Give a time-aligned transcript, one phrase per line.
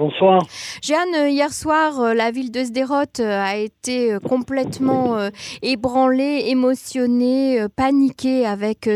[0.00, 0.40] Bonsoir.
[0.80, 5.18] Jeanne, euh, hier soir, euh, la ville de Sderot euh, a été complètement
[5.60, 8.86] ébranlée, émotionnée, paniquée avec,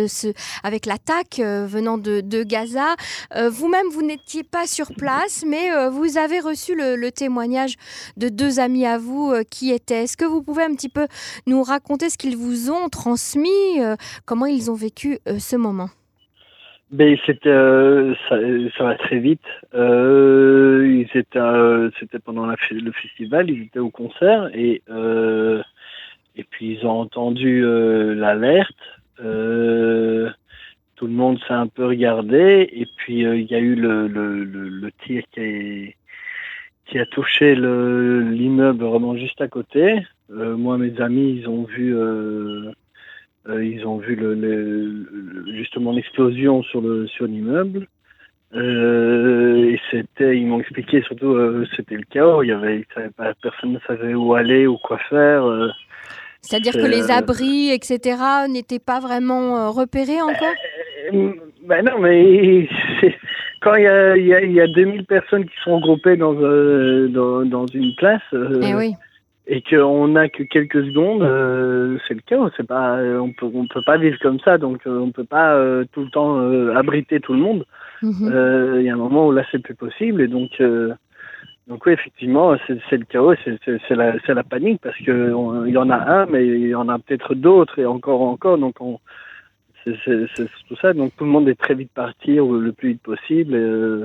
[0.86, 2.94] l'attaque venant de, Gaza.
[3.36, 7.74] Vous-même, vous, n'étiez pas sur place, mais vous avez reçu le, témoignage
[8.16, 10.04] de deux amis à vous qui étaient.
[10.04, 11.06] Est-ce que vous pouvez un petit peu
[11.46, 13.78] nous raconter ce qu'ils vous ont transmis,
[14.24, 15.90] comment ils ont vécu ce moment?
[16.94, 18.36] Ben, c'était, euh, ça,
[18.78, 19.42] ça, va très vite.
[19.74, 25.60] Euh, ils étaient, euh, c'était pendant le festival, ils étaient au concert et euh,
[26.36, 28.78] et puis ils ont entendu euh, l'alerte.
[29.18, 34.44] tout le monde s'est un peu regardé et puis il y a eu le, le,
[34.44, 35.96] le, le tir qui, est,
[36.86, 40.00] qui a touché l'immeuble vraiment juste à côté.
[40.28, 41.92] moi, mes amis, ils ont vu
[43.48, 47.86] euh, ils ont vu le, le, justement l'explosion sur le sur l'immeuble.
[48.54, 52.42] Euh, et c'était, ils m'ont expliqué surtout, euh, c'était le chaos.
[52.42, 55.44] Il y avait, pas, personne ne savait où aller ou quoi faire.
[55.44, 55.68] Euh.
[56.40, 58.16] C'est-à-dire que les abris, etc.,
[58.48, 60.54] n'étaient pas vraiment repérés encore?
[61.66, 62.68] Ben non, mais
[63.62, 66.34] quand il y a, y, a, il y a 2000 personnes qui sont regroupées dans,
[66.34, 68.94] dans, dans une place, eh oui
[69.46, 72.50] et qu'on n'a que quelques secondes, euh, c'est le cas.
[72.56, 75.54] C'est pas, on peut, on peut pas vivre comme ça, donc euh, on peut pas
[75.54, 76.38] euh, tout le temps
[76.74, 77.66] abriter tout le monde.
[78.02, 78.78] Mhm.
[78.80, 80.62] Il y a un moment où là c'est plus possible, et donc,
[81.68, 85.32] donc oui, effectivement, c'est le chaos, c'est la, la panique parce que
[85.66, 88.58] il y en a un, mais il y en a peut-être d'autres et encore encore,
[88.58, 88.98] donc on,
[89.84, 90.26] c'est
[90.68, 90.92] tout ça.
[90.92, 93.54] Donc tout le monde est très vite parti le plus vite possible.
[93.54, 94.04] Et,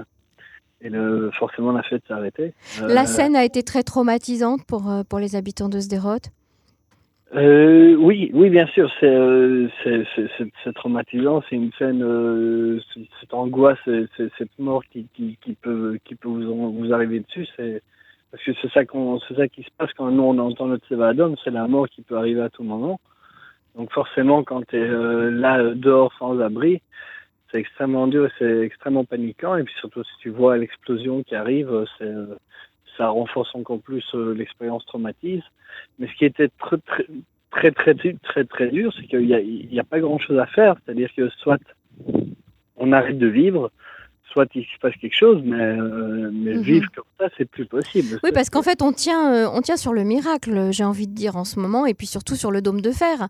[0.82, 2.54] et le, forcément la fête s'est arrêtée.
[2.82, 6.20] La euh, scène a été très traumatisante pour, euh, pour les habitants de Sderot
[7.36, 11.44] euh, oui, oui, bien sûr, c'est euh, c'est traumatisant.
[11.48, 12.80] C'est une scène, euh,
[13.20, 13.78] cette angoisse,
[14.18, 17.48] cette mort qui, qui, qui, peut qui peut vous, vous arriver dessus.
[17.56, 17.84] C'est
[18.32, 20.88] parce que c'est ça qu'on, c'est ça qui se passe quand nous on entend notre
[20.88, 23.00] Sévadom, c'est la mort qui peut arriver à tout moment.
[23.76, 26.82] Donc forcément, quand tu es là dehors sans abri,
[27.52, 29.56] c'est extrêmement dur, c'est extrêmement paniquant.
[29.56, 31.86] Et puis surtout, si tu vois l'explosion qui arrive,
[32.98, 35.48] ça renforce encore plus euh, l'expérience traumatisme.
[35.98, 36.78] Mais ce qui était très,
[37.52, 39.26] très, très, très, très, très dur, c'est qu'il
[39.72, 40.76] n'y a pas grand chose à faire.
[40.84, 41.62] C'est-à-dire que soit
[42.78, 43.72] on arrête de vivre,
[44.32, 46.62] soit il se passe quelque chose, mais, euh, mais mhm.
[46.62, 48.20] vivre comme ça, c'est plus possible.
[48.24, 51.14] Oui, parce qu'en fait, on tient, euh, on tient sur le miracle, j'ai envie de
[51.14, 53.28] dire en ce moment, et puis surtout sur le dôme de fer.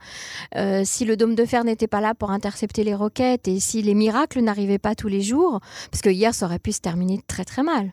[0.56, 3.82] Euh, si le dôme de fer n'était pas là pour intercepter les roquettes, et si
[3.82, 5.60] les miracles n'arrivaient pas tous les jours,
[5.92, 7.92] parce que hier, ça aurait pu se terminer très très mal.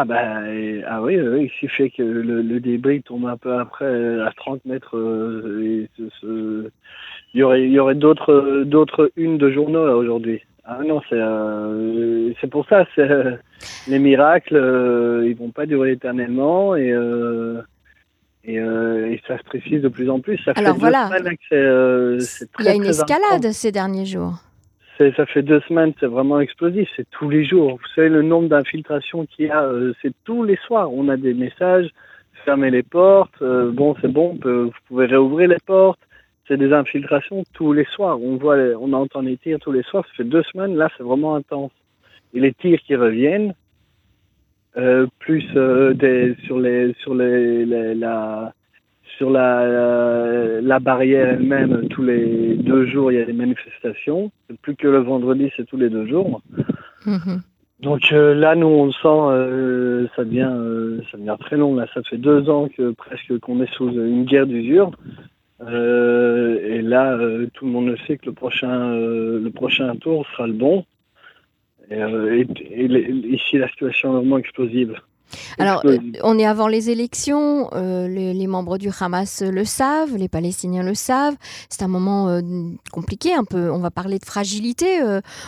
[0.00, 0.42] Ah bah
[0.86, 4.94] ah oui, il suffit que le, débris tombe un peu après à 30 mètres.
[4.94, 5.88] il
[7.34, 10.40] y aurait, il y aurait d'autres, d'autres unes de journaux aujourd'hui.
[10.70, 13.36] Ah non, c'est euh, c'est pour ça, c'est euh,
[13.86, 16.94] les miracles, euh, ils vont pas durer éternellement et
[18.44, 20.38] et, et, ça se précise de plus en plus.
[20.44, 21.08] Ça Alors voilà,
[21.50, 24.34] il y a une escalade ces derniers jours.
[24.98, 27.72] Ça fait deux semaines, c'est vraiment explosif, c'est tous les jours.
[27.72, 29.66] Vous savez le nombre d'infiltrations qu'il y a,
[30.02, 30.92] c'est tous les soirs.
[30.92, 31.88] On a des messages,
[32.44, 36.00] fermez les portes, bon c'est bon, vous pouvez réouvrir les portes
[36.48, 38.20] c'est des infiltrations tous les soirs.
[38.20, 40.04] On voit, on entend les tirs tous les soirs.
[40.06, 40.74] Ça fait deux semaines.
[40.74, 41.70] Là, c'est vraiment intense.
[42.34, 43.54] Et les tirs qui reviennent,
[44.76, 47.64] euh, plus euh, des, sur les, sur les,
[47.94, 48.52] la,
[49.16, 54.30] sur la, la, barrière elle-même, tous les deux jours, il y a des manifestations.
[54.62, 56.42] Plus que le vendredi, c'est tous les deux jours.
[57.06, 57.40] Mm-hmm.
[57.80, 61.74] Donc euh, là, nous, on le sent, ça devient, ça devient très long.
[61.74, 64.92] Là, ça fait deux ans que presque qu'on est sous une guerre d'usure.
[65.60, 70.24] Euh, et là, euh, tout le monde sait que le prochain, euh, le prochain tour
[70.32, 70.84] sera le bon.
[71.90, 74.94] Et, et ici, la situation est vraiment explosive.
[75.58, 75.82] Alors,
[76.22, 81.36] on est avant les élections, les, membres du Hamas le savent, les Palestiniens le savent.
[81.68, 82.40] C'est un moment euh,
[82.92, 83.70] compliqué, un peu.
[83.70, 85.00] On va parler de fragilité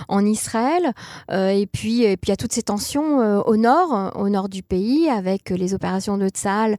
[0.09, 0.93] en Israël.
[1.31, 4.63] et puis, et puis, il y a toutes ces tensions au nord, au nord du
[4.63, 6.77] pays, avec les opérations de Tzal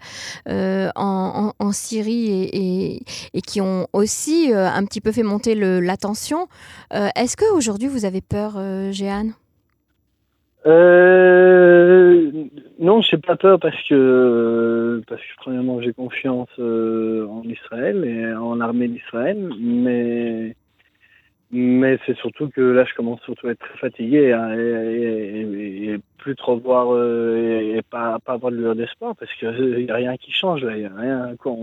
[0.48, 3.04] en, Syrie
[3.34, 6.48] et, qui ont aussi un petit peu fait monter la tension.
[6.92, 8.60] Est-ce qu'aujourd'hui, vous avez peur,
[8.92, 9.34] Jeanne
[10.68, 12.32] euh,
[12.80, 13.96] non, j'ai pas peur parce que
[15.08, 20.56] parce que premièrement j'ai confiance euh, en Israël et en l'armée d'Israël, mais
[21.52, 26.36] mais c'est surtout que là je commence surtout à être très fatigué hein, et, plus
[26.36, 29.96] trop voir euh, et, pas pas avoir de lueur d'espoir parce que il y a
[29.96, 31.54] rien qui change là, il y a rien quoi.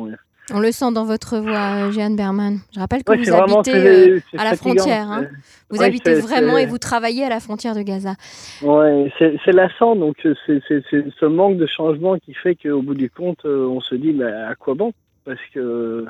[0.56, 2.58] Le sent dans votre voix, Jeanne Berman.
[2.74, 5.10] Je rappelle que vous habitez à la frontière.
[5.10, 5.26] Hein.
[5.70, 8.14] Vous habitez vraiment et vous travaillez à la frontière de Gaza.
[8.62, 9.94] Oui, c'est lassant.
[9.96, 14.18] Donc, c'est ce manque de changement qui fait qu'au bout du compte, on se dit,
[14.22, 14.92] à quoi bon?
[15.24, 16.06] Parce que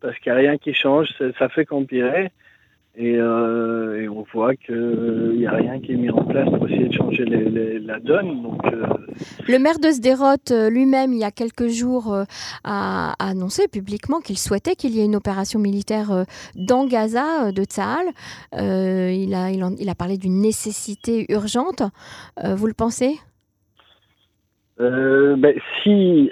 [0.00, 1.14] parce qu'il n'y a rien qui change.
[1.38, 2.32] Ça fait qu'empirer.
[2.98, 6.88] Euh, et, on voit qu'il n'y a rien qui est mis en place pour essayer
[6.88, 8.58] de changer la donne.
[8.64, 8.86] Euh,
[9.46, 12.16] le maire de Sderot euh, lui-même, il y a quelques jours,
[12.64, 18.06] a, annoncé publiquement qu'il souhaitait qu'il y ait une opération militaire dans Gaza de Tsahal.
[18.52, 21.82] il, a, il, a parlé d'une nécessité urgente.
[22.42, 23.16] vous le pensez?
[24.78, 26.30] Ben, Si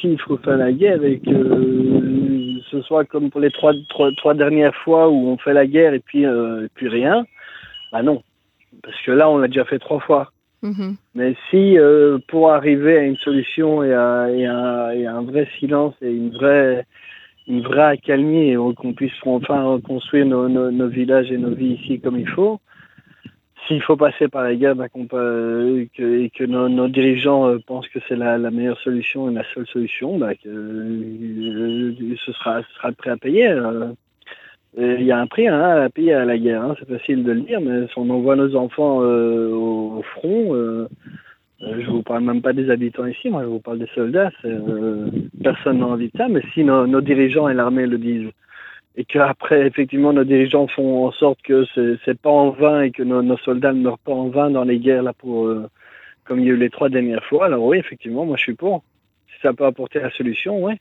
[0.00, 2.37] s'il faut faire la guerre et que
[2.70, 3.72] ce soit comme pour les trois,
[4.16, 7.24] trois, dernières fois où on fait la guerre et puis, euh, puis rien,
[7.92, 8.22] bah non.
[8.82, 10.30] Parce que là, on l'a déjà fait trois fois.
[10.62, 10.96] Mm-hmm.
[11.14, 16.10] Mais si euh, pour arriver à une solution et à, et un vrai silence et
[16.10, 16.84] une vraie,
[17.48, 22.00] une vraie accalmie et qu'on puisse enfin reconstruire nos, nos, villages et nos vies ici
[22.00, 22.60] comme il faut,
[23.68, 28.16] s'il faut passer par la guerre bah, et que nos, dirigeants euh, pensent que c'est
[28.16, 33.16] la, meilleure solution et la seule solution, bah, que, euh, ce, sera, sera prêt à
[33.16, 33.48] payer.
[33.48, 33.92] Euh.
[34.76, 37.32] Il y a un prix hein, à payer à la guerre, hein, c'est facile de
[37.32, 40.54] le dire, mais si on envoie nos enfants au, front,
[41.60, 44.30] je vous parle même pas des habitants ici, moi je vous parle des soldats,
[45.42, 48.30] personne n'a envie de ça, mais si nos dirigeants et l'armée le disent,
[48.98, 51.64] et qu'après, effectivement, nos dirigeants font en sorte que
[52.04, 54.80] c'est pas en vain et que nos, soldats ne meurent pas en vain dans les
[54.80, 55.70] guerres, là, pour, euh,
[56.24, 57.46] comme il y a eu les trois dernières fois.
[57.46, 58.82] Alors oui, effectivement, moi je suis pour.
[59.28, 60.74] Si ça peut apporter la solution, oui.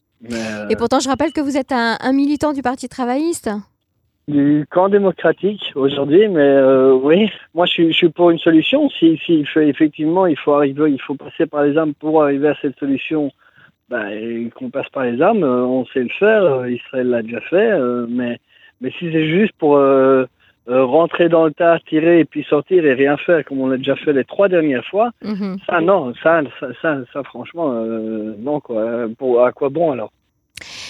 [0.71, 3.51] Et pourtant, je rappelle que vous êtes un, militant du Parti travailliste
[4.27, 8.89] du camp démocratique aujourd'hui, mais euh, oui, moi je suis, je suis, pour une solution.
[8.89, 12.55] Si, si effectivement il faut arriver, il faut passer par les armes pour arriver à
[12.61, 13.31] cette solution
[13.89, 14.05] bah,
[14.55, 17.71] qu'on passe par les armes, euh, on sait le faire, euh, Israël l'a déjà fait,
[17.71, 18.39] euh, mais,
[18.81, 19.79] mais si c'est juste pour
[20.67, 23.95] rentrer dans le tas, tirer et puis sortir et rien faire comme on l'a déjà
[23.95, 25.57] fait les trois dernières fois, mhm.
[25.65, 26.41] ça non, ça,
[26.81, 27.71] ça, ça, franchement,
[28.37, 29.07] non quoi.
[29.17, 30.11] Pour, à quoi bon alors?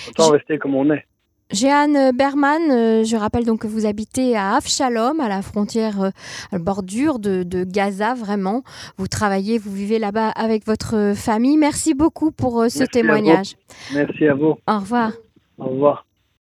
[0.10, 1.06] Autant rester comme on est.
[1.52, 6.10] Jeanne Berman, euh, je rappelle donc que vous habitez à Afshalom, à la frontière euh,
[6.52, 8.64] à bordure de, de, Gaza, vraiment.
[8.98, 11.58] Vous travaillez, vous vivez là-bas avec votre famille.
[11.58, 13.56] Merci beaucoup pour euh, ce témoignage.
[13.94, 14.58] Merci à vous.
[14.68, 15.12] Au revoir.
[15.58, 16.06] Au revoir.